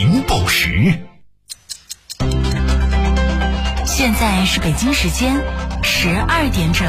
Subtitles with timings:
[0.00, 0.96] 您报时。
[3.84, 5.34] 现在是北京时间
[5.82, 6.86] 十二点整。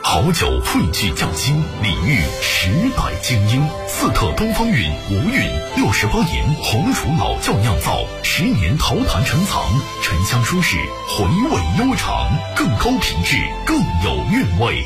[0.00, 3.68] 好酒汇聚匠心，礼遇时代精英。
[3.88, 9.60] 四特东方韵无韵六十八年红薯老窖酿造，十年陶坛陈藏，
[10.04, 10.76] 沉香舒适，
[11.08, 14.84] 回味悠长，更高品质，更有韵味。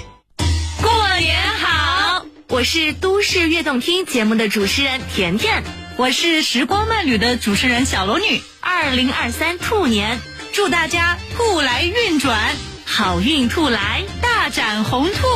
[2.59, 5.62] 我是都市悦动听节目的主持人甜甜，
[5.96, 8.42] 我是时光慢旅的主持人小龙女。
[8.59, 10.19] 二零二三兔年，
[10.52, 15.28] 祝大家兔来运转，好运兔来，大展宏兔，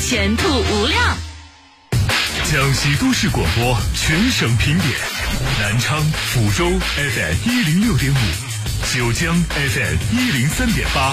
[0.00, 1.18] 前途无量。
[2.48, 4.94] 江西都市广播全省评点：
[5.58, 6.00] 南昌、
[6.32, 11.12] 抚州 FM 一零六点五，九江 FM 一零三点八，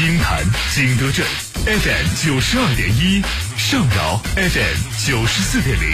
[0.00, 0.42] 鹰潭、
[0.74, 1.26] 景德镇
[1.64, 3.22] FM 九十二点一，
[3.56, 5.92] 上饶 FM 九十四点零，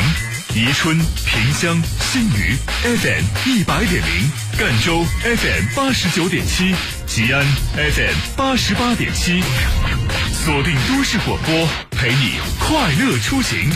[0.55, 0.97] 宜春、
[1.27, 1.79] 萍乡、
[2.11, 6.75] 新余 FM 一百点零，赣州 FM 八十九点七，
[7.07, 7.45] 吉安
[7.75, 9.43] FM 八十八点七，
[10.33, 13.71] 锁定都市广播，陪你快乐出行。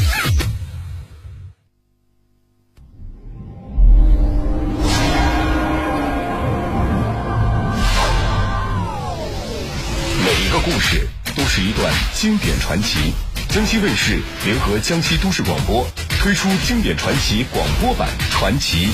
[11.54, 13.12] 是一段经典传奇。
[13.50, 15.86] 江西卫视联合江西都市广播
[16.18, 18.86] 推出经典传奇广播版《传奇》。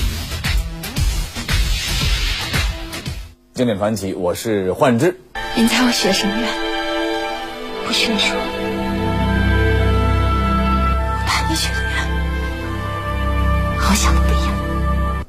[3.53, 5.21] 经典传奇，我是幻之。
[5.55, 6.49] 您猜我许的什么愿？
[7.87, 8.35] 不许你说。
[11.15, 11.89] 我怕你许的愿，
[13.79, 14.53] 好想不一样。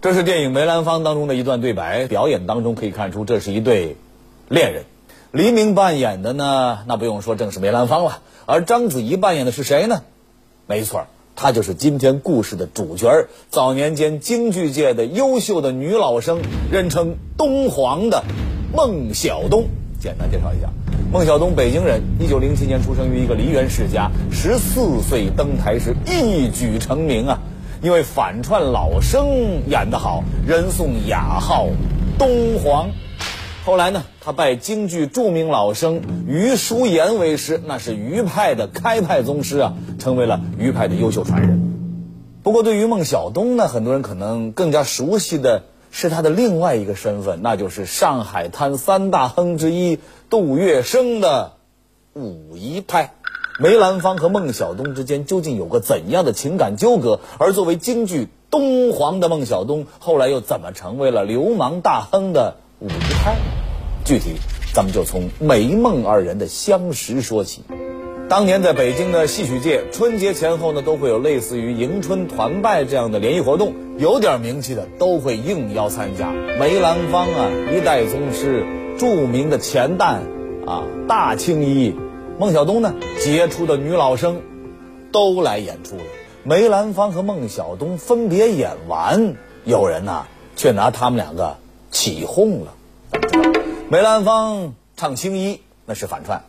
[0.03, 3.97] 这是电影《梅兰芳》当中的一段对白，表演当中可以看出这是一对
[4.49, 4.85] 恋人。
[5.33, 8.19] 黎明扮演的呢，那不用说，正是梅兰芳了。
[8.47, 10.03] 而章子怡扮演的是谁呢？
[10.67, 11.07] 没错，
[11.37, 16.41] 她就是今天故事的主角早年间京剧界的优秀的女老生，
[16.73, 18.25] 人称“东皇”的
[18.75, 19.67] 孟小冬。
[20.01, 20.69] 简单介绍一下，
[21.13, 27.39] 孟小冬，北京人，一九零七年出生于一个梨园世家，十四岁登台是一举成名啊！
[27.83, 29.29] 因为反串老生
[29.69, 31.69] 演得好，人送雅号
[32.19, 32.91] “东皇”。
[33.63, 41.61] 后来呢，他拜京剧著名老生于淑妍为师，那是余派的开派宗师啊，成为了余派的优秀传人。
[42.43, 49.99] 不过，对于孟小冬呢，很多人可能更加熟悉的是他的另外一个身份，那就是上海滩三大亨之一
[50.31, 51.53] 杜月笙的
[52.15, 53.13] 武夷派。
[53.61, 57.21] 梅兰芳和孟小冬之间究竟有个怎样的情感纠葛？
[57.37, 62.57] 而作为京剧东皇的孟小冬，后来又怎么成为了流氓大亨的？
[62.81, 63.37] 武夷派，
[64.07, 64.37] 具体
[64.73, 67.63] 咱们就从梅孟二人的相识说起。
[68.27, 76.33] 当年在北京的戏曲界，春节前后呢都会有类似于迎春团拜这样的联谊活动，有点名气的都会应邀参加。
[76.33, 78.65] 梅兰芳啊，一代宗师，
[78.99, 80.21] 著名的钱旦
[80.67, 81.95] 啊，大青衣，
[82.39, 84.41] 孟小冬呢，杰出的女老生，
[85.13, 86.03] 都来演出了。
[86.45, 89.35] 梅兰芳和孟小冬分别演完，
[89.67, 90.25] 有人呐
[90.57, 91.59] 却拿他们两个。
[91.91, 92.73] 起哄了。
[93.89, 96.45] 梅兰芳唱青衣那是反串，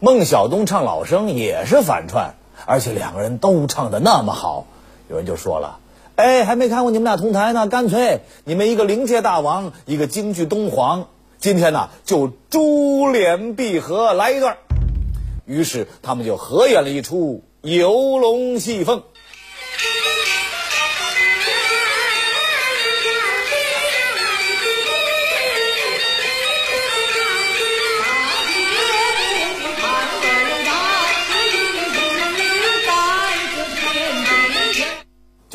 [0.00, 2.34] 孟小冬唱老生也是反串，
[2.66, 4.66] 而且两个人都唱的那么好，
[5.08, 5.78] 有人就说了
[6.16, 14.58] ：“哎，还没看过你们俩同台呢，干脆你们一个灵界大王，一个京剧东皇，今天呢就珠联璧合来一段。”
[15.46, 19.02] 于是他们就合演了一出游龙戏凤。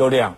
[0.01, 0.33] 就这样，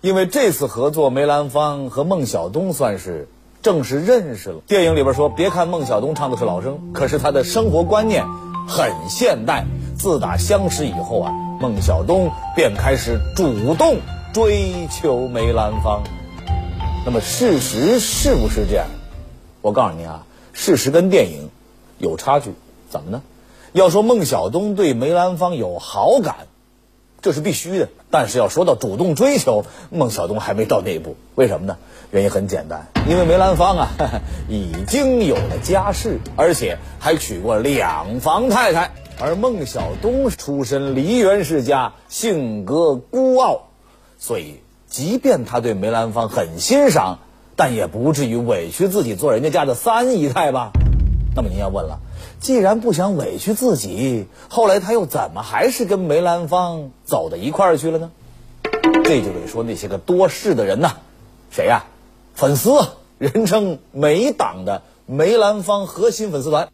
[0.00, 3.28] 因为这次合作，梅兰芳和孟小冬算是
[3.60, 4.62] 正式认识了。
[4.66, 8.24] 电影里边说，别看孟小冬唱的是老生，可是他的生活观念
[8.66, 9.66] 很现代。
[9.98, 13.98] 自打相识以后啊，孟小冬便开始主动
[14.32, 16.02] 追求梅兰芳。
[17.04, 18.86] 那么事实是不是这样？
[19.60, 20.24] 我告诉您啊，
[20.54, 21.50] 事实跟电影
[21.98, 22.54] 有差距。
[22.88, 23.20] 怎么呢？
[23.74, 26.46] 要说孟小冬对梅兰芳有好感。
[27.22, 31.16] 这是必须的，但是要说到主动追求，孟小冬还没到那一步。
[31.34, 31.78] 为什么呢？
[32.12, 33.88] 原因很简单，因为梅兰芳啊
[34.48, 43.70] 已经有了家室，而且还娶过两房太太，而孟小冬出身梨园世家，性格孤傲，
[44.16, 47.18] 所以即便他对梅兰芳很欣赏，
[47.56, 50.70] 但也不至于委屈自己做人家家的三姨太吧？
[51.34, 51.98] 那么您要问了。
[52.44, 58.10] 既然不想委屈自己，后来他又怎么还是跟梅兰芳走到一块儿去了呢？
[59.02, 60.90] 这就得说那些个多事的人呐，
[61.50, 61.84] 谁呀？
[62.34, 62.70] 粉丝，
[63.16, 66.68] 人称梅党的梅兰芳核心粉丝团，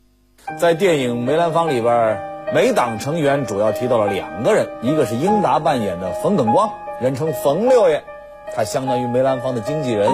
[0.59, 2.21] 在电影《梅兰芳》里边，
[2.53, 6.69] 梅党成员主要提到了两个人，一个是英达扮演的冯耿光，
[7.01, 8.03] 人称冯六爷，
[8.57, 10.11] 他相当于梅兰芳的经纪人；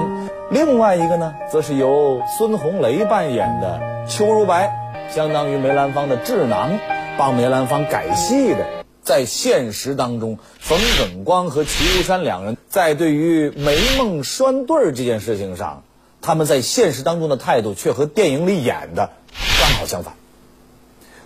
[0.51, 4.83] 另外一个呢，则是由孙红雷扮演的邱如白。
[5.11, 6.79] 相当于梅兰芳的智囊，
[7.19, 8.67] 帮梅兰芳改戏的。
[9.03, 15.85] 在现实当中，冯耿光和齐如山两人在对于梅梦拴对儿这件事情上，
[16.21, 19.13] 他们在现实当中的态度却和电影里演的
[19.61, 20.15] 刚好相反。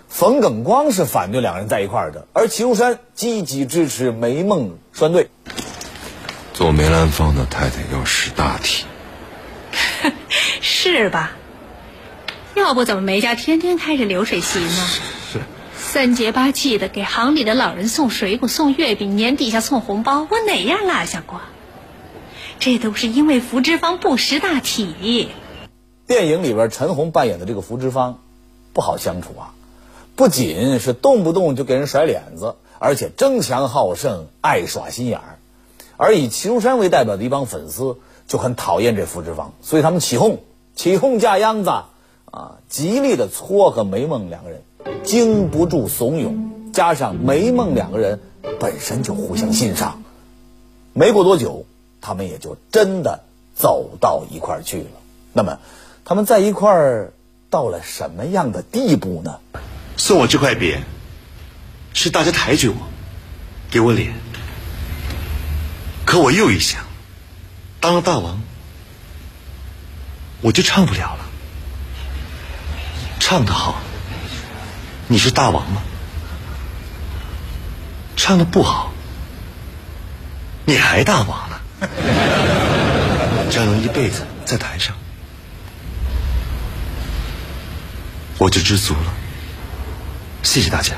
[0.07, 5.29] 冯耿光是反对两人在一块儿的，而齐如山积极支持梅梦拴对。
[6.53, 8.85] 做梅兰芳的太太要识大体，
[10.61, 11.31] 是吧？
[12.55, 14.87] 要不怎么梅家天天开着流水席呢？
[15.31, 15.39] 是
[15.75, 21.39] 三节八气的给行里的老人送水果、送月饼，年底下送红包，我哪样落下过？
[22.59, 25.29] 这都是因为福芝芳不识大体。
[26.07, 28.19] 电影里边陈红扮演的这个福芝芳，
[28.73, 29.53] 不好相处啊！
[30.15, 35.39] 不仅是动不动就给人甩脸子，而且争强好胜，爱耍心眼儿。
[35.95, 37.97] 而以齐如山为代表的一帮粉丝
[38.27, 40.43] 就很讨厌这福芝芳，所以他们起哄，
[40.75, 41.71] 起哄架秧子。
[42.31, 44.61] 啊，极力的撮合梅梦两个人，
[45.03, 48.19] 经不住怂恿，加上梅梦两个人
[48.59, 50.01] 本身就互相欣赏，
[50.93, 51.65] 没过多久，
[51.99, 53.23] 他们也就真的
[53.53, 54.89] 走到一块儿去了。
[55.33, 55.59] 那么，
[56.05, 57.13] 他们在一块儿
[57.49, 59.39] 到了什么样的地步呢？
[59.97, 60.79] 送我这块匾，
[61.93, 62.75] 是大家抬举我，
[63.69, 64.13] 给我脸。
[66.05, 66.83] 可我又一想，
[67.81, 68.41] 当了大王，
[70.41, 71.20] 我就唱不了了。
[73.21, 73.75] 唱得好，
[75.07, 75.81] 你是大王吗？
[78.17, 78.91] 唱的不好，
[80.65, 81.87] 你还大王呢？
[83.51, 84.95] 只要能一辈子在台上，
[88.39, 89.13] 我就知足了。
[90.41, 90.95] 谢谢大家。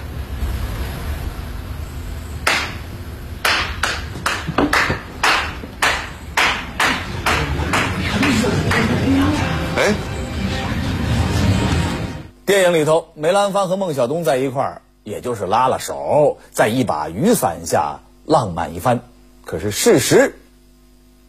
[12.54, 19.00] 电影里头，梅兰芳和孟小冬在一块儿，也就是拉了手，在一把雨伞下浪漫一番。
[19.44, 20.36] 可是事实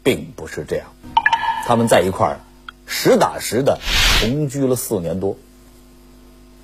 [0.03, 0.89] 并不是这样，
[1.65, 2.41] 他们在一块儿
[2.85, 3.79] 实打实的
[4.21, 5.39] 同居了四年多。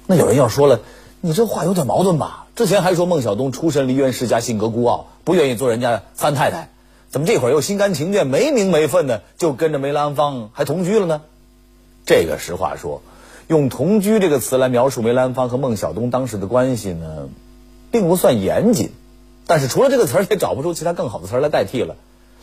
[0.06, 0.80] 那有人要说了，
[1.22, 2.46] 你这话有点矛盾吧？
[2.54, 6.68] 之前还说孟小冬出身梨园世家，性格孤傲，不愿意做人家三太太，
[7.08, 11.22] 怎么这会儿又心甘情愿、没名没分的就跟着梅兰芳还同居了呢？
[12.04, 13.00] 这个实话说。
[13.50, 17.28] 用“同居”这个词来描述梅兰芳和孟小冬当时的关系呢，
[17.90, 18.92] 并不算严谨，
[19.44, 21.96] 但是除了这个词儿，也找不出其他更好的词儿来代替了。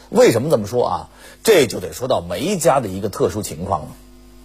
[0.10, 1.10] 为什么这么说啊？
[1.46, 3.88] 这就得说到梅家的一个特殊情况了。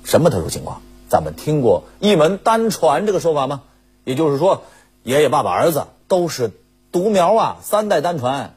[0.05, 0.82] 什么特殊情况？
[1.09, 3.62] 咱们听过“一门单传”这个说法吗？
[4.05, 4.62] 也就是说，
[5.03, 6.53] 爷爷、爸爸、儿子都是
[6.93, 8.55] 独苗啊，三代单传。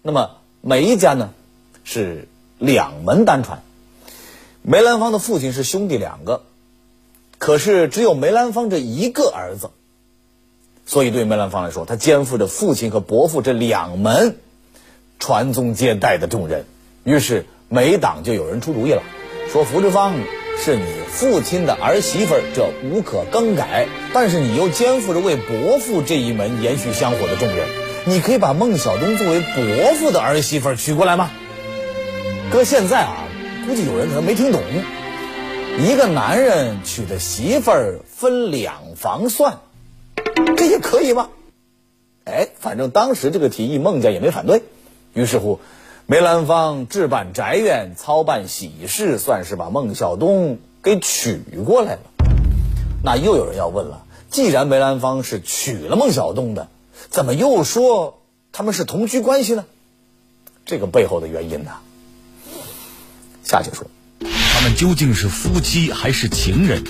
[0.00, 0.30] 那么
[0.62, 1.28] 梅家呢，
[1.84, 2.26] 是
[2.58, 3.62] 两门单传。
[4.62, 6.40] 梅兰芳的父亲是兄弟两个。
[7.44, 9.68] 可是只有梅兰芳这一个儿子，
[10.86, 14.38] 所以对梅兰芳来说，他肩负着父亲和伯父这两门
[15.18, 16.64] 传宗接代的重任。
[17.02, 19.02] 于是梅党就有人出主意了，
[19.52, 20.14] 说福芝芳
[20.58, 23.88] 是你父亲的儿媳妇，这无可更改。
[24.14, 27.68] 但是你又肩负着为伯父这一门延续香火的重任，
[28.06, 31.30] 你可以把孟小冬作为伯父的儿媳妇娶过来吗？
[32.50, 33.28] 搁现在啊，
[33.68, 34.62] 估计有人可能没听懂。
[35.76, 39.58] 一个男人娶的媳妇儿分两房算，
[40.56, 41.30] 这也可以吗？
[42.24, 44.62] 哎，反正当时这个提议孟家也没反对，
[45.12, 45.60] 于是乎，
[46.06, 52.00] 梅兰芳置办宅院、操办喜事，算是把孟小冬给娶过来了。
[53.02, 56.68] 那又有人要问了：既然梅兰芳是娶了孟小冬的，
[57.10, 59.64] 怎么又说他们是同居关系呢？
[60.64, 61.72] 这个背后的原因呢？
[63.42, 63.86] 下去说。
[64.54, 66.82] 他们究竟是夫妻还是情人？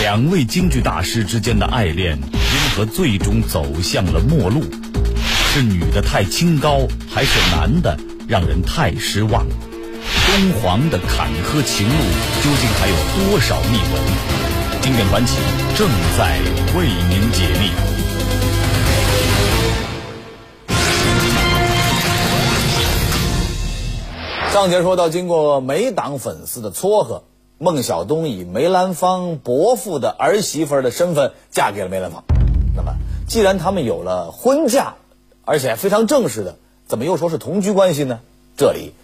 [0.00, 4.62] 两位京剧大师之间的爱恋，因何最终走向了末路？
[5.50, 7.98] 是女的太清高，还是男的
[8.28, 9.44] 让人太失望？
[10.26, 11.94] 东皇的坎坷情路，
[12.44, 14.82] 究竟还有多少秘闻？
[14.82, 15.32] 经典传奇
[15.76, 16.38] 正在
[16.76, 17.72] 为您解密。
[24.52, 27.22] 上节说到，经过梅党粉丝的撮合，
[27.58, 32.24] 孟小冬以梅兰芳伯父的儿媳妇的身份嫁给了梅兰芳。
[32.74, 32.94] 那么，
[33.28, 34.94] 既然他们有了婚嫁，
[35.44, 38.20] 而且非常正式的，怎么又说是同居关系呢？
[38.56, 38.94] 这里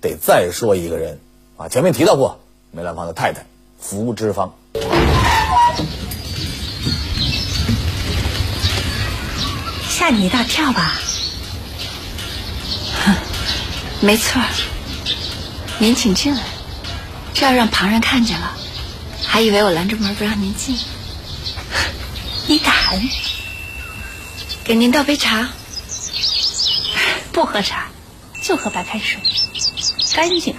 [0.00, 1.20] 得再说一个人
[1.58, 2.40] 啊，前面提到过
[2.72, 3.44] 梅兰芳的太太
[3.78, 4.54] 福芝芳。
[9.88, 10.94] 吓你一大跳吧？
[13.04, 13.14] 哼，
[14.00, 14.40] 没错
[15.84, 16.40] 您请进来。
[17.34, 18.56] 这要让旁人看见了，
[19.22, 20.78] 还以为我拦着门不让您进。
[22.46, 22.72] 你敢？
[24.64, 25.50] 给您倒杯茶。
[27.32, 27.90] 不喝茶，
[28.42, 29.20] 就喝白开水，
[30.16, 30.54] 干净。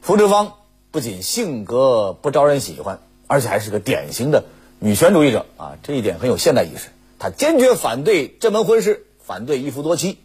[0.00, 0.54] 福芝芳
[0.90, 4.44] 不仅性格不招人喜欢，而且还是个典型的
[4.78, 6.88] 女权主义者啊，这一点很有现代意识。
[7.18, 10.18] 她坚决反对这门婚事，反对一夫多妻，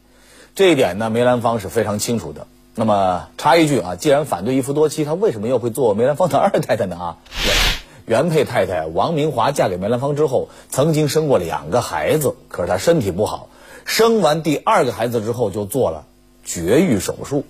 [0.55, 2.47] 这一点呢，梅兰芳是非常清楚的。
[2.79, 6.95] 那么插一句啊，既然反对一夫多妻，他为什么又会做梅兰芳的二太太呢？
[6.95, 7.17] 啊，
[8.07, 13.49] 原配太太王明华嫁给梅兰芳之后，曾经生过两个孩子，可是她身体不好，
[13.83, 16.05] 生完第二个孩子之后就做了
[16.45, 17.43] 绝育手术。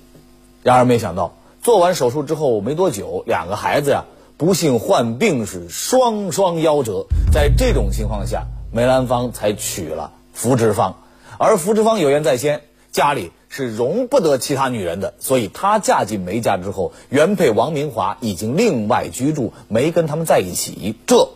[0.64, 4.06] 然而没想到，做完手术之后没多久，两个孩子呀
[4.36, 7.06] 不幸患病，是双双夭折。
[7.32, 10.96] 在这种情况下，梅兰芳才娶了福芝芳，
[11.38, 21.30] 而福芝芳有言在先，家里是容不得其他女人的，所以她嫁进梅家之后，原配王明华已经另外居住，没跟他们在一起，这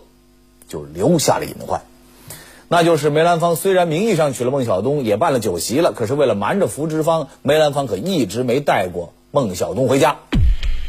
[0.67, 1.81] 就留下了隐患。
[2.69, 10.17] 那就是梅兰芳虽然名义上娶了孟小冬，也办了酒席了，可是为了瞒着福芝芳，梅兰芳可一直没带过孟小冬回家。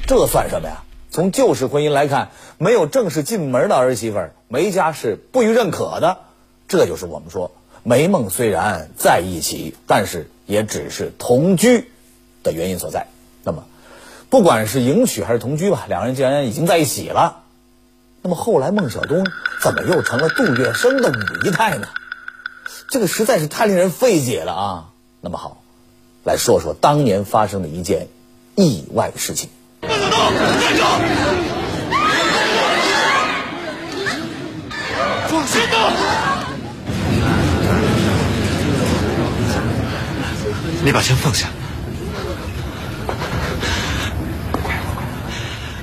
[0.07, 0.83] 这算什么呀？
[1.11, 6.19] 从旧式婚姻来看，没有正式进门的儿媳妇，梅家是不予认可的。
[6.66, 7.52] 这就是我们说
[7.83, 11.91] 梅孟虽然在一起，但是也只是同居
[12.43, 13.07] 的原因所在。
[13.43, 13.65] 那么，
[14.31, 17.43] 不管是迎娶还是同居吧，两人既然已经在一起了，
[18.23, 19.27] 那么后来孟小冬
[19.61, 21.89] 怎么又成了杜月笙的五姨太呢？
[22.89, 24.91] 这个实在是太令人费解了啊！
[25.21, 25.63] 那么好，
[26.23, 28.09] 来说说当年发生的一件
[28.55, 29.49] 意外事情。
[29.83, 30.83] 孟小冬，站住！
[35.29, 35.61] 放心
[40.85, 41.49] 你把枪放下。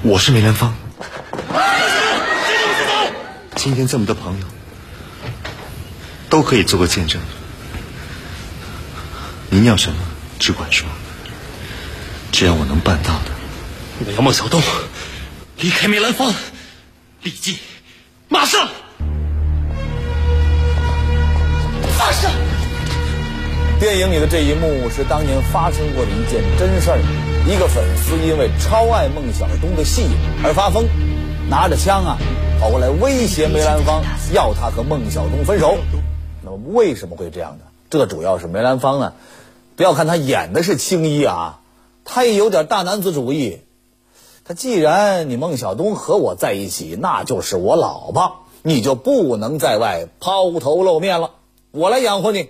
[0.04, 0.76] 我是梅兰芳。
[3.56, 4.46] 今天这么多朋友
[6.30, 7.20] 都可以做个见证。
[9.50, 9.98] 您要什么，
[10.38, 10.88] 只管说。
[12.32, 13.32] 只要我能办到的。
[14.06, 14.62] 我要孟小冬
[15.58, 16.32] 离开梅兰芳，
[17.24, 17.58] 立即，
[18.30, 18.70] 马上。
[21.98, 22.51] 放手。
[23.82, 27.00] 电影里的这一幕是当年发生过的一件真事儿。
[27.48, 30.04] 一个粉丝因为超爱孟小冬的戏
[30.44, 30.86] 而发疯，
[31.50, 32.18] 拿着枪啊
[32.60, 34.04] 跑过来威胁梅兰芳，
[34.36, 35.80] 要他和孟小冬分手。
[36.44, 37.66] 那么为什么会这样呢？
[37.90, 39.14] 这主要是梅兰芳呢，
[39.76, 41.62] 不要看他演的是青衣啊，
[42.06, 43.62] 他也有点大男子主义。
[44.46, 51.32] 他既然你孟小冬和我在一起，那就是我老婆，你就不能在外抛头露面了，
[51.72, 52.50] 我来养活你。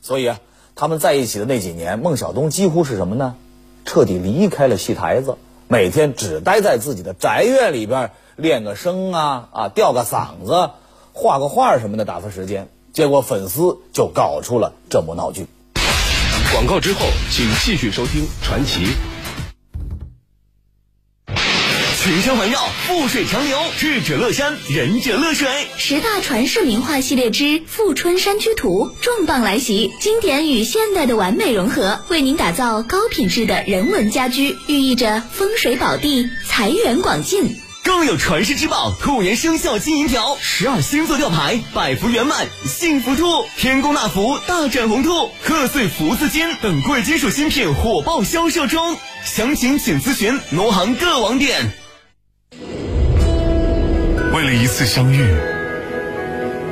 [0.00, 0.40] 所以啊。
[0.74, 3.34] 他们在一起的那几年，孟小冬几乎是什么呢？
[3.84, 5.36] 彻底离开了戏台子，
[5.68, 10.70] 每天只待在自己的宅院里边练个声啊啊，吊个嗓子，
[11.12, 12.68] 画个画什么的打发时间。
[12.92, 15.46] 结果粉丝就搞出了这幕闹剧。
[16.52, 17.00] 广告之后，
[17.30, 18.84] 请继续收听《传奇》。
[22.02, 25.48] 群山环绕，富水长流，智者乐山，仁者乐水。
[25.78, 37.56] 十大传世名画系列之《富春山居图》重磅来袭，经典与现代的完美融合，为您打造高品质的人文家居，寓意着风水宝地，财源广进。
[37.84, 51.72] 更有传世之宝兔年生肖金银条，十二星座吊牌，百福圆满，幸福兔，天宫纳福，大展宏兔，贺岁福字金等贵金属新品火爆销售中，详情请咨询农行各网点。
[54.32, 55.36] 为了一次相遇，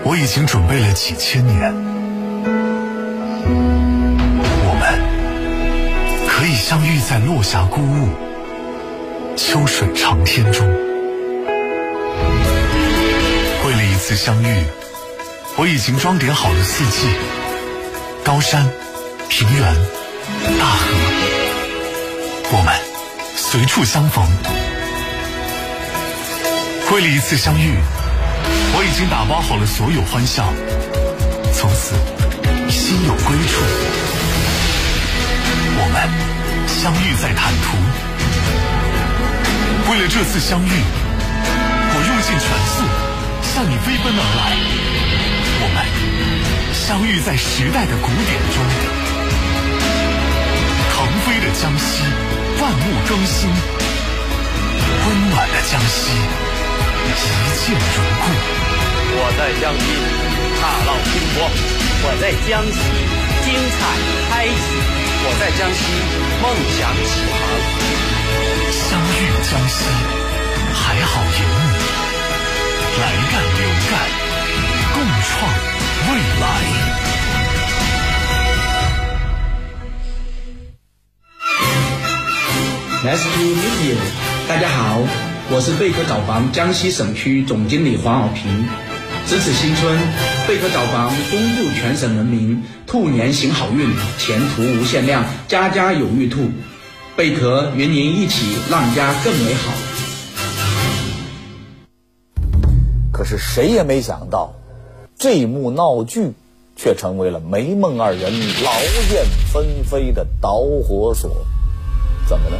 [0.03, 1.75] 我已经准备了几千年。
[4.65, 4.83] 我们
[6.27, 8.09] 可以相遇在落霞孤鹜、
[9.37, 10.67] 秋水长天中。
[13.67, 14.65] 为了一次相遇，
[15.59, 17.09] 我已经装点好了四季、
[18.25, 18.71] 高山、
[19.29, 19.75] 平原、
[20.59, 20.87] 大河。
[22.53, 22.75] 我们
[23.37, 24.27] 随处相逢。
[26.93, 27.79] 为了一次相遇，
[28.75, 30.53] 我已经打包好了所有欢笑，
[31.55, 31.95] 从此
[32.69, 33.63] 心有归处。
[35.79, 36.11] 我们
[36.67, 37.79] 相遇在坦途，
[39.89, 42.83] 为了这次相遇，我用尽全速
[43.55, 44.51] 向你飞奔而来。
[45.63, 45.87] 我们
[46.75, 48.67] 相遇在时代的鼓点中，
[50.91, 52.03] 腾飞的江西，
[52.61, 53.49] 万物更新，
[55.07, 56.11] 温暖的江西，
[57.01, 57.09] 一
[57.59, 58.23] 见如故。
[59.13, 59.85] 我在江西
[60.61, 61.37] 踏浪拼搏，
[62.03, 62.79] 我在江西
[63.45, 63.79] 精彩
[64.29, 64.51] 开启。
[65.23, 65.81] 我在江西，
[66.41, 66.45] 梦
[66.77, 67.41] 想起航。
[68.73, 69.79] 相遇江西，
[70.73, 71.41] 还好有
[71.71, 71.77] 你。
[73.01, 73.93] 来干流干，
[74.95, 75.29] 共创
[76.09, 76.45] 未来。
[83.03, 83.97] Nice to meet you，
[84.47, 84.79] 大家好，
[85.53, 88.69] 我是贝壳找房江西省区总经理黄晓平。
[89.27, 89.99] 值此新春，
[90.47, 96.49] 贝壳找房恭祝全省人民兔年行好运，前途无限量，家家有玉兔。
[97.17, 99.73] 贝壳与您一起让家更美好。
[103.13, 104.53] 可是谁也没想到，
[105.19, 106.31] 这一幕闹剧
[106.77, 108.73] 却成为了梅梦二人劳
[109.13, 111.45] 燕分飞的导火索。
[112.29, 112.57] 怎么了？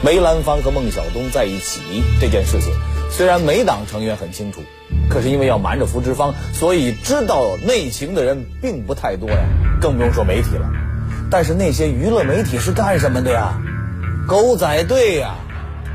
[0.00, 2.72] 梅兰芳和孟小冬在一起这件事情，
[3.10, 4.62] 虽然梅党成员很清楚。
[5.10, 9.38] 可是因为要瞒着福芝芳，所以知道内情的人并不太多呀，
[9.80, 10.70] 更不用说媒体了。
[11.30, 13.60] 但是那些娱乐媒体是干什么的呀？
[14.28, 15.34] 狗仔队呀！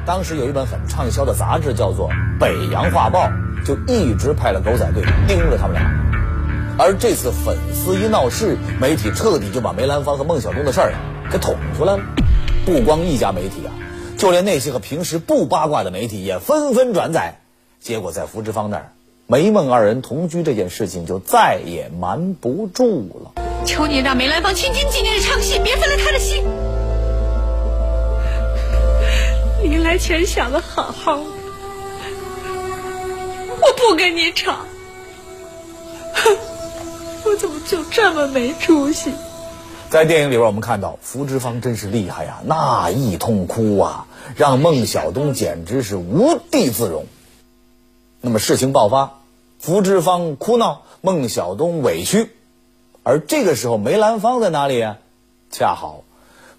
[0.05, 3.27] 当时有一本很畅销的杂志叫做《北洋画报》，
[3.65, 5.81] 就一直派了狗仔队盯着他们俩。
[6.77, 10.93] 而这次粉丝一闹事，媒体彻底就把梅兰芳和孟小冬的事儿
[11.31, 12.03] 给捅出来了。
[12.65, 13.71] 不光一家媒体啊，
[14.23, 17.41] 就连那些个平时不八卦的媒体也纷纷转载。
[17.81, 18.93] 结果在福芝芳那儿。
[19.27, 23.43] 梅孟二人同居这件事情就再也瞒不住了。
[23.65, 26.41] 求你让梅兰芳清清静静的唱戏，别分了他的心。
[29.61, 31.25] 临来前想的好好的，
[33.59, 34.55] 我不跟你吵，
[36.13, 36.37] 哼
[37.25, 39.11] 我怎么就这么没出息？
[39.93, 47.05] 在电影里边，我们看到福芝芳真是厉害呀，那一通哭啊，让孟小冬简直是无地自容。
[48.19, 49.19] 那么事情爆发，
[49.59, 52.31] 福芝芳哭闹，孟小冬委屈，
[53.03, 54.97] 而这个时候梅兰芳在哪里呀？
[55.51, 56.01] 恰好，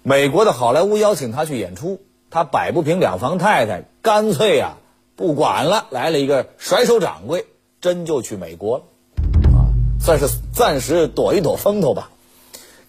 [0.01, 4.77] 美国的好莱坞邀请他去演出，他摆不平两房太太，干脆呀
[5.17, 7.45] 不管了，来了一个甩手掌柜，
[7.81, 8.83] 真就去美国了，
[9.57, 12.11] 啊，算是暂时躲一躲风头吧。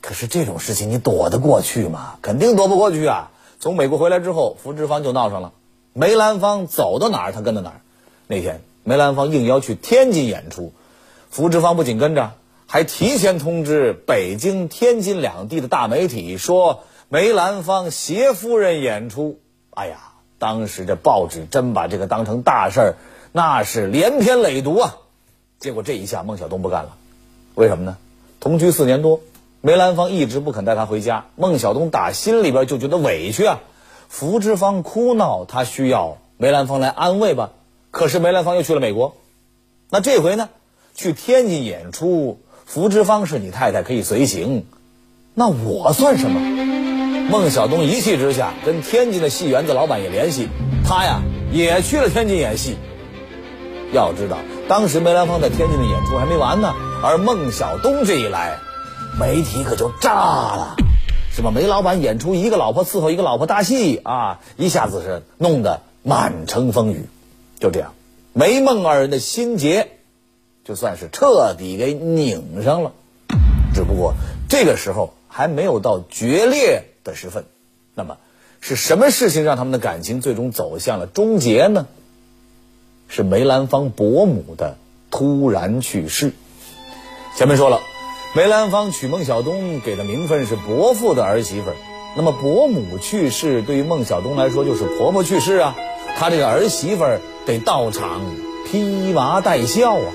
[0.07, 2.19] 可是这种事情你躲得过去吗？
[2.23, 3.33] 肯定躲不过去啊！
[3.59, 5.53] 从美国回来之后，福芝芳就闹上了，
[5.95, 7.81] 梅兰芳走到哪儿他跟到哪儿。
[8.29, 10.73] 那天梅兰芳应邀去天津演出，
[11.29, 12.35] 福芝芳不仅跟着，
[12.67, 19.41] 还提前通知北京、天津两地的大媒体说梅兰芳携夫人演出。
[19.71, 19.99] 哎呀，
[20.39, 22.95] 当时这报纸真把这个当成大事儿，
[23.33, 24.99] 那是连篇累牍啊。
[25.59, 26.95] 结果这一下孟小冬不干了，
[27.57, 27.97] 为什么呢？
[28.39, 29.21] 同居四年多，
[29.67, 33.59] 梅兰芳一直不肯带他回家，孟小冬打心里边就觉得委屈啊。
[34.09, 37.51] 福芝芳哭闹，他需要梅兰芳来安慰吧。
[37.91, 39.17] 可是梅兰芳又去了美国，
[39.91, 40.51] 那这回呢？
[40.95, 44.67] 去天津演出，福芝芳是你太太，可以随行，
[45.35, 46.41] 那我算什么？
[47.29, 50.49] 孟小冬一气之下，跟天津的戏园子老板也联系，
[50.87, 52.77] 他呀也去了天津演戏。
[53.93, 58.61] 要知道，当时梅兰芳在天津的演出还没完呢，而孟小冬这一来，
[59.19, 60.77] 媒体可就炸了，
[61.33, 67.07] 什么梅老板演出一个老婆伺候一个老婆大戏啊，一下子是弄得满城风雨。
[67.59, 67.95] 就这样，
[68.35, 69.89] 梅孟二人的心结，
[70.67, 72.93] 就算是彻底给拧上了。
[73.75, 74.13] 只不过
[74.51, 77.47] 这个时候还没有到决裂的时分。
[77.95, 78.19] 那么，
[78.61, 81.87] 是什么事情让他们的感情最终走向了终结呢？
[83.09, 84.77] 是梅兰芳伯母的
[85.11, 86.35] 突然去世。
[87.35, 87.81] 前面说了，
[88.37, 91.77] 梅兰芳娶孟小冬给的名分是伯父的儿媳妇儿。
[92.15, 95.75] 那么伯母去世，对于孟小冬来说就是婆婆去世啊。
[96.19, 97.21] 他这个儿媳妇儿。
[97.47, 98.21] 得到场
[98.67, 100.13] 披麻戴孝啊！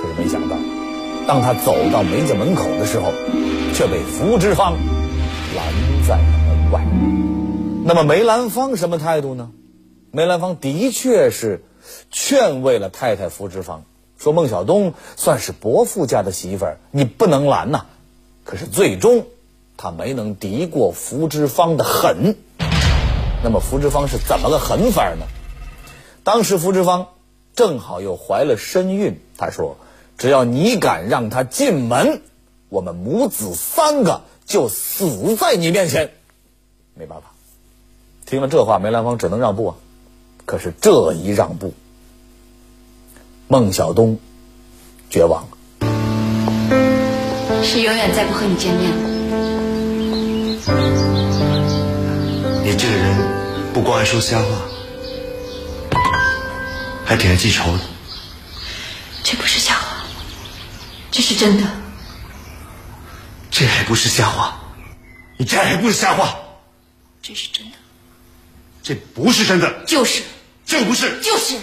[0.00, 0.56] 可是没想到，
[1.26, 3.12] 当他走到梅家门口的时候，
[3.74, 4.74] 却被福芝芳
[5.56, 5.66] 拦
[6.08, 6.86] 在了门外。
[7.84, 9.50] 那么梅兰芳什么态度呢？
[10.12, 11.64] 梅兰芳的确是
[12.12, 13.82] 劝慰了太太福芝芳，
[14.18, 17.86] 说孟小冬算是伯父家的媳妇儿，你不能拦呐。
[18.44, 19.26] 可是最终
[19.76, 22.36] 他没能敌过福芝芳的狠。
[23.42, 25.26] 那么福芝芳是怎么个狠法呢？
[26.22, 27.08] 当时福芝芳
[27.54, 29.76] 正好又怀了身孕，他说
[30.16, 32.22] ：“只要你敢让他进门，
[32.70, 36.12] 我们母子三个就死在你面前。”
[36.96, 37.34] 没办法，
[38.24, 39.76] 听了这话，梅兰芳只能让步啊。
[40.46, 41.74] 可是这一让步，
[43.54, 44.18] 孟小冬
[45.08, 45.56] 绝望了。
[47.62, 48.96] 是永远再不和你见面了。
[52.64, 53.16] 你这个人
[53.72, 54.46] 不光爱说瞎话，
[57.04, 57.84] 还挺爱记仇的。
[59.22, 59.98] 这不是瞎话，
[61.12, 61.64] 这是真的。
[63.52, 64.58] 这还不是瞎话，
[65.36, 66.36] 你这还不是瞎话，
[67.22, 67.76] 这是真的。
[68.82, 70.24] 这不是真的，就是，
[70.66, 71.56] 这不是，就是。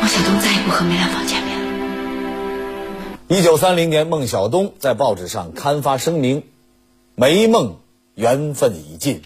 [0.00, 1.66] 孟小冬再也不和梅兰芳见面了。
[3.28, 6.44] 一九三零年，孟小冬在报纸上刊发声明
[7.14, 7.76] ：“梅孟
[8.14, 9.20] 缘分已尽，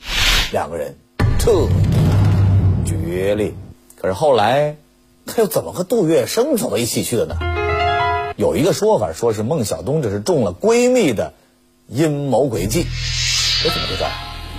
[0.50, 0.96] 两个人
[1.38, 1.68] 彻底
[2.84, 3.52] 决裂。”
[3.94, 4.74] 可是后来，
[5.26, 7.36] 他又怎么和杜月笙走到一起去的呢？
[8.36, 11.34] 有一个说法，说是孟小冬这是中了闺蜜的
[11.86, 12.84] 阴谋诡计。
[13.62, 14.04] 这怎么回事？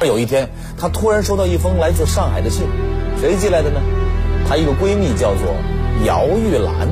[0.07, 0.49] 有一天，
[0.79, 2.65] 她突然收到一封来自上海的信，
[3.19, 3.81] 谁寄来的呢？
[4.47, 5.53] 她一个闺蜜叫做
[6.03, 6.89] 姚玉兰。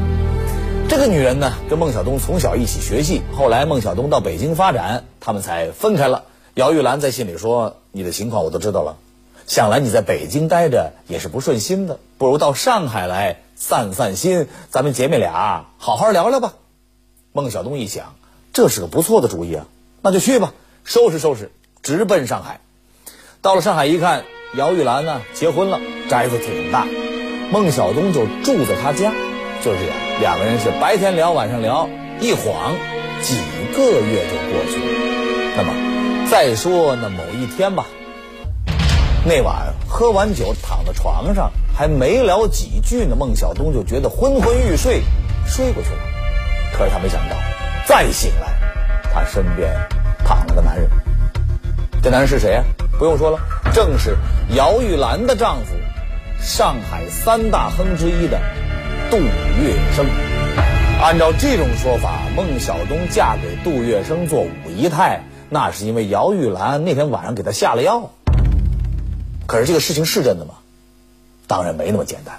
[0.87, 6.23] 这个女人呢，跟孟小冬从小一起学戏，后来孟小冬到北京发展，他们才分开了。
[6.53, 8.97] 姚玉兰在信里说：“你的情况我都知道了，
[9.47, 16.53] 想来你在北京待着也是不顺心的，不如到上海来散散心，咱们姐妹俩好好聊聊吧。”
[17.33, 18.13] 孟小冬一想，
[18.53, 19.65] 这是个不错的主意啊，
[20.03, 22.61] 那就去吧，收拾收拾，直奔上海。
[23.41, 26.87] 到了上海一看，姚玉兰呢结婚了，宅子挺大，
[27.51, 29.11] 孟小冬就住在他家。
[29.63, 31.87] 就是这样，两个人是白天聊，晚上聊，
[32.19, 32.75] 一晃
[33.21, 33.37] 几
[33.73, 34.85] 个月就过去了。
[35.55, 37.85] 那么，再说那某一天吧，
[39.25, 45.01] 那晚喝完酒，躺在床上，还没聊几句呢，孟小冬就觉得昏昏欲睡，
[45.45, 45.99] 睡过去了。
[46.77, 47.35] 可是他没想到，
[47.85, 48.47] 再醒来，
[49.13, 49.73] 他身边
[50.25, 50.89] 躺了个男人。
[52.01, 52.63] 这男人是谁呀、
[52.99, 53.39] 不用说了，
[53.73, 54.17] 正是
[54.55, 55.73] 姚玉兰的丈夫，
[56.43, 58.37] 上海三大亨之一的
[59.09, 60.05] 杜月笙。
[61.01, 68.11] 按照这种说法，孟小冬嫁给杜月笙做五姨太，那是因为姚玉兰那天晚上给她下了药。
[69.47, 70.55] 可是这个事情是真的吗？
[71.47, 72.35] 当然没那么简单。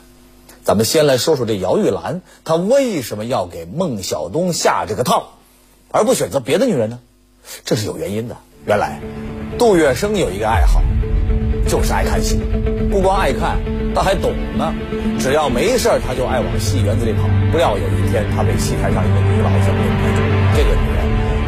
[0.65, 5.31] 咱们先来说说这姚玉兰，她为什么要给孟小冬下这个套，
[5.91, 6.99] 而不选择别的女人呢？
[7.65, 8.37] 这是有原因的。
[8.67, 9.01] 原来，
[9.59, 10.83] 杜月笙有一个爱好，
[11.67, 12.39] 就是爱看戏。
[12.91, 13.59] 不光爱看，
[13.95, 14.75] 他还懂呢。
[15.19, 17.29] 只要没事儿，他就爱往戏园子里跑。
[17.53, 20.21] 不料有一天，他被戏台上一个女老生给迷住。
[20.57, 20.99] 这个女人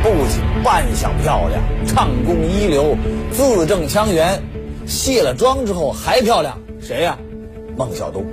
[0.03, 2.97] 不仅扮相漂亮，唱功一流，
[3.33, 4.43] 字正腔圆，
[4.87, 6.59] 卸了妆之后还漂亮。
[6.81, 7.19] 谁呀、
[7.77, 8.25] 孟小冬。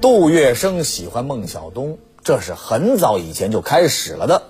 [0.00, 4.42] 杜月笙喜欢孟小冬，这是很早以前就开始了的。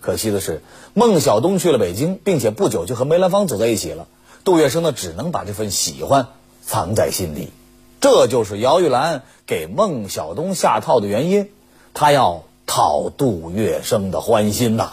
[0.00, 0.62] 可惜的是，
[0.94, 4.06] 孟小冬去了北京，并且不久就和梅兰芳走在一起了。
[4.44, 6.28] 杜月笙呢，只能把这份喜欢
[6.64, 7.50] 藏在心里。
[8.00, 11.50] 这就是姚玉兰给孟小冬下套的原因，
[11.94, 14.90] 她要讨杜月笙的欢心呐。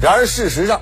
[0.00, 0.80] 然而事实上，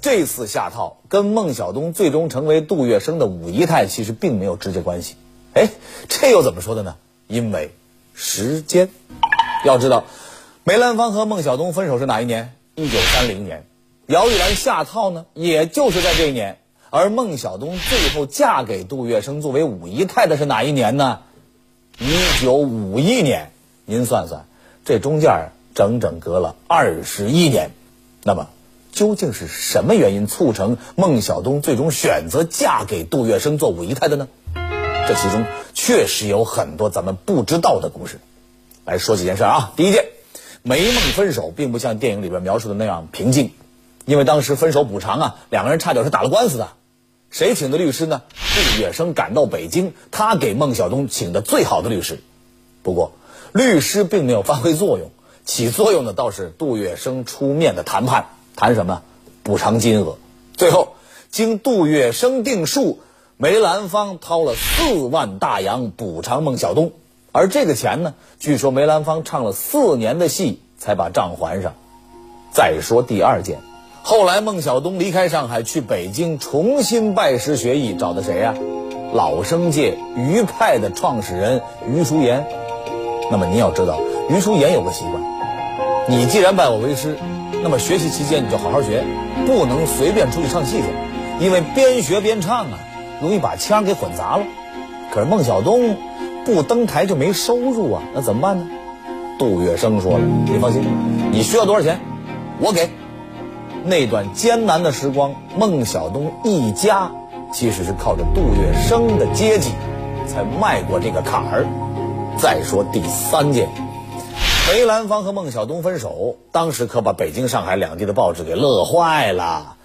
[0.00, 5.16] 这次下套跟孟小冬最终成为杜月笙的五姨太其实并没有直接关系。
[5.54, 5.68] 哎，
[6.08, 6.94] 这又怎么说的呢？
[7.26, 7.74] 因为
[8.14, 8.88] 时间。
[9.64, 10.04] 要知道，
[10.62, 12.54] 梅兰芳和孟小冬分手是哪一年？
[12.76, 13.66] 一九三零年。
[14.06, 16.58] 姚玉兰下套呢，也就是在这一年。
[16.94, 21.20] 而孟小冬最后嫁给杜月笙作为五姨太的是哪一年呢？
[21.98, 23.50] 一九五一年。
[23.86, 24.44] 您算算，
[24.84, 27.70] 这中间整整隔了二十一年。
[28.24, 28.48] 那么，
[28.92, 34.28] 究竟是什么原因促成孟小冬最终选择嫁给杜月笙做五姨太的呢？
[35.08, 38.20] 这其中确实有很多咱们不知道的故事。
[38.84, 39.72] 来说几件事啊。
[39.76, 40.04] 第一件，
[40.60, 43.52] 梅孟分手并不像电影里边描述的那样平静，
[44.04, 46.68] 因为当时分手补偿啊，两个人差点是打了官司的。
[47.32, 48.20] 谁请的律师呢？
[48.54, 52.20] 杜月笙赶到北京，他给孟小冬请的最好的律师。
[52.82, 53.12] 不过，
[53.52, 55.10] 律师并没有发挥作用，
[55.46, 59.00] 起作用的倒是杜月笙出面的谈判，谈什么？
[59.42, 60.18] 补偿金额。
[60.58, 60.94] 最后，
[61.30, 63.00] 经杜月笙定数，
[63.38, 66.92] 梅兰芳掏了四万大洋补偿孟小冬，
[67.32, 71.72] 而这个钱呢，据说梅兰芳唱了四年的戏才把账还上。
[72.52, 73.71] 再说第二件。
[74.04, 78.52] 后来，孟小冬离开上海，去北京重新拜师学艺，找的谁呀、
[79.14, 82.44] 老生界余派的创始人余叔岩。
[83.30, 85.22] 那么您要知道，余叔岩有个习惯，
[86.08, 87.16] 你既然拜我为师，
[87.62, 89.04] 那么学习期间你就好好学，
[89.46, 92.80] 不能随便出去唱戏去，因为边学边唱啊，
[93.22, 94.42] 容易把腔给混杂了。
[95.14, 95.96] 可是孟小冬
[96.44, 98.66] 不登台就没收入啊，那怎么办呢？
[99.38, 100.82] 杜月笙说了：“你放心，
[101.30, 102.00] 你需要多少钱，
[102.58, 102.90] 我给。”
[103.84, 107.10] 那段艰难的时光，孟小冬一家
[107.52, 109.70] 其实是靠着杜月笙的接济，
[110.28, 111.66] 才迈过这个坎儿。
[112.38, 113.68] 再说第三件，
[114.68, 119.76] 梅兰芳和孟小冬分手，当时可把北京、上海两地的报纸给乐坏了。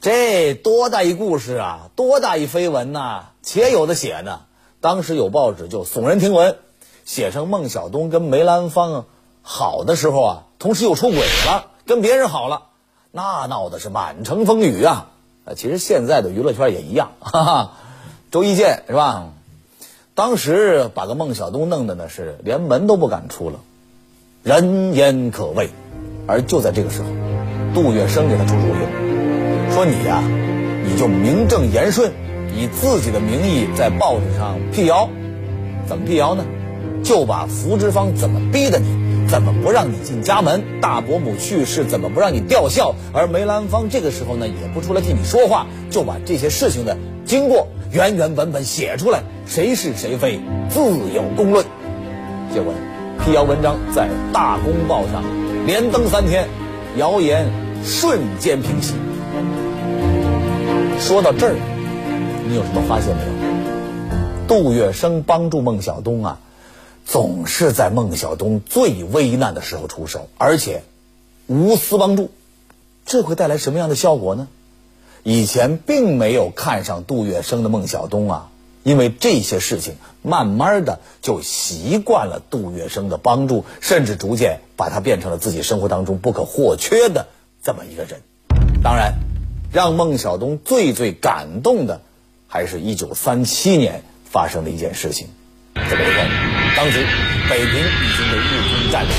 [0.00, 4.40] 这多大一故事啊，多大一绯闻呐，且有的写呢。
[4.80, 6.56] 当时有报纸就耸人听闻，
[7.04, 9.06] 写成孟小冬跟梅兰芳
[9.42, 12.67] 好的时候啊，同时又出轨了，跟别人好了，
[13.18, 15.08] 那闹的是满城风雨啊。
[15.44, 17.72] 呃，其实现在的娱乐圈也一样，哈哈，
[18.30, 19.30] 周一见是吧？
[20.14, 23.58] 当时把个孟小冬弄的呢是连门都不敢出了，
[24.44, 25.70] 人言可畏。
[26.28, 27.08] 而就在这个时候，
[27.74, 30.22] 杜月笙给他出主意，说你呀，
[30.84, 32.12] 你就名正言顺。
[32.54, 35.08] 以自己的名义在报纸上辟谣，
[35.88, 36.44] 怎么辟谣呢？
[37.02, 38.86] 就把福芝芳怎么逼的你，
[39.28, 50.80] 怎么不让你进家门，大伯母去世怎么不让你吊孝，而梅兰芳这个时候呢也不出来替你说话，就把这些事情的经过原原本本写出来，谁是谁非自
[51.14, 51.66] 有公论。
[52.54, 52.72] 结果，
[53.22, 55.22] 辟谣文章在《大公报》上
[55.66, 56.48] 连登三天，
[56.96, 57.46] 谣言
[57.84, 58.94] 瞬间平息。
[60.98, 61.54] 说到这儿。
[62.48, 63.28] 你有什么发现没有？
[64.48, 66.38] 杜月笙帮助孟小冬啊，
[67.08, 70.82] 总是在孟小冬最危难的时候出手，而且
[71.46, 72.30] 无私帮助，
[73.06, 74.46] 这会带来什么样的效果呢？
[75.22, 78.50] 以前并没有看上杜月笙的孟小冬啊，
[78.82, 87.28] 因为这些事情，慢慢的就习惯了杜月笙的帮助，甚至逐渐把他变成了自己生活当中不可或缺的
[87.62, 88.20] 这么一个人。
[88.82, 89.14] 当然，
[89.72, 92.02] 让孟小冬最最感动的。
[92.50, 95.28] 还是一九三七年发生的一件事情，
[95.74, 96.57] 怎么回事？
[96.78, 97.04] 当时
[97.50, 99.10] 北平已经被日军占领，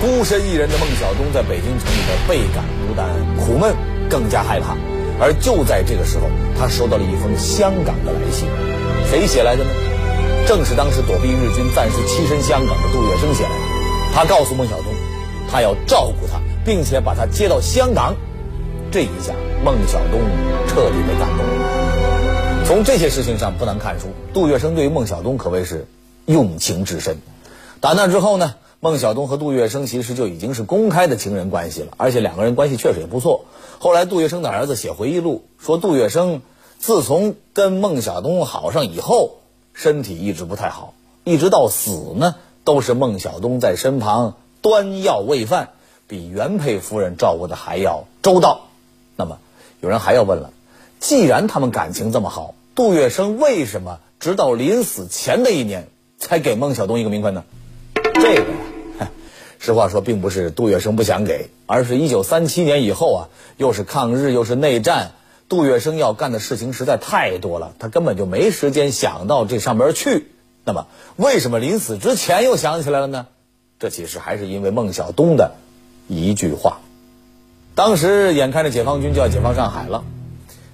[0.00, 3.72] 孤身一人的孟小冬在北京城里边倍感孤单、苦闷，
[4.10, 4.74] 更加害怕。
[5.20, 8.48] 而就在这个时候，他收到了一封香港的来信，
[9.08, 9.70] 谁写来的呢？
[10.48, 14.12] 正是当时躲避日军、暂时栖身香港的杜月笙写来的。
[14.12, 14.92] 他告诉孟小冬，
[15.48, 18.16] 他要照顾他，并且把他接到香港。
[18.90, 19.32] 这一下，
[19.64, 20.20] 孟小冬
[20.66, 22.64] 彻底被感动了。
[22.64, 25.86] 从这些事情上不难看出，杜月笙对于孟小冬可谓是
[26.26, 27.18] 用情至深。
[27.80, 33.46] 打那之后呢，孟小冬和杜月笙其实就已经是公开的情人关系了，而且两个人关系确实也不错。
[33.78, 36.40] 后来杜月笙的儿子写回忆录说，杜月笙
[36.78, 39.38] 自从跟孟小冬好上以后，
[39.72, 45.70] 身体一直不太好，一直到死呢，都是孟小冬在身旁端药喂饭，
[46.08, 48.62] 比原配夫人照顾的还要周到。
[49.16, 49.38] 那么，
[49.80, 50.50] 有人还要问了。
[50.98, 57.44] 既然他们感情这么好，杜月笙为什么直到临死前的一年才给孟小冬一个名分呢？
[58.14, 58.50] 这个
[59.00, 59.10] 呀，
[59.58, 65.12] 实话说，并不是杜月笙不想给，而是一九三七年以后啊，又是抗日又是内战，
[65.48, 70.28] 杜月笙要干的事情实在太多了，他根本就没时间想到这上边去。
[70.64, 73.26] 那么，为什么临死之前又想起来了呢？
[73.78, 75.52] 这其实还是因为孟小冬的
[76.08, 76.78] 一句话。
[77.74, 80.02] 当时眼看着解放军就要解放上海了。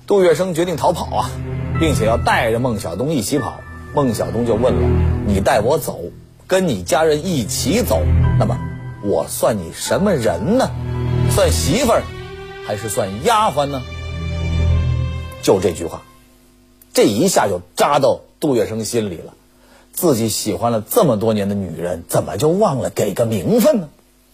[0.07, 1.31] 杜月笙决定逃跑啊，
[1.81, 3.61] 并且要带着孟小冬一起跑。
[3.95, 4.89] 孟小冬就问了
[5.29, 6.01] ：“你带我走，
[6.47, 8.01] 跟你家人一起走，
[8.39, 8.59] 那么
[9.05, 10.71] 我算你什么人呢？
[11.31, 12.03] 算媳妇儿，
[12.67, 13.83] 还是算丫鬟呢？”
[15.43, 16.05] 就这句话，
[16.95, 19.35] 这一下就扎到杜月笙心里了。
[19.93, 23.91] 自己喜欢了这么多年的女人，怎么就忘了给个名分呢？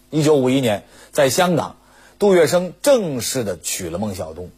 [0.09, 1.75] 一九五一年，在香港，
[2.17, 4.51] 杜月笙正式的娶了孟小冬。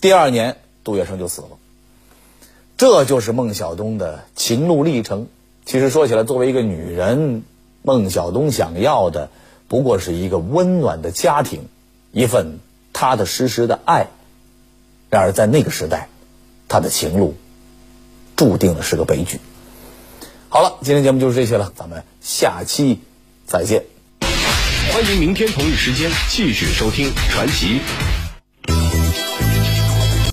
[0.00, 1.48] 第二年，杜月笙就死了。
[2.82, 5.28] 这就是孟小冬的情路历程。
[5.64, 7.44] 其实说起来，作为一个女人，
[7.82, 9.30] 孟小冬想要的
[9.68, 11.68] 不过是一个温暖的家庭，
[12.10, 12.58] 一份
[12.92, 14.08] 踏踏实实的爱。
[15.10, 16.08] 然而在那个时代，
[16.66, 17.36] 她的情路
[18.34, 19.38] 注定的是个悲剧。
[20.48, 22.98] 好了，今天节目就是这些了，咱们下期
[23.46, 23.84] 再见。
[24.92, 27.78] 欢迎明天同一时间继续收听《传奇》。